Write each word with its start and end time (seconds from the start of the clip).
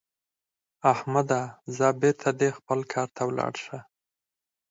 احمده؛ 0.93 1.41
ځه 1.77 1.87
بېرته 2.01 2.29
دې 2.39 2.49
خپل 2.57 2.79
کار 2.93 3.07
ته 3.15 3.21
ولاړ 3.29 3.53
شه. 3.65 3.79